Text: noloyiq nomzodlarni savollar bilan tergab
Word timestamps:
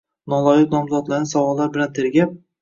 noloyiq 0.33 0.73
nomzodlarni 0.75 1.29
savollar 1.33 1.71
bilan 1.77 1.93
tergab 2.01 2.35